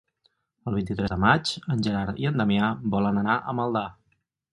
El 0.69 0.77
vint-i-tres 0.77 1.11
de 1.11 1.17
maig 1.25 1.51
en 1.75 1.83
Gerard 1.87 2.21
i 2.23 2.27
en 2.31 2.41
Damià 2.43 2.71
volen 2.95 3.21
anar 3.23 3.37
a 3.37 3.55
Maldà. 3.61 3.85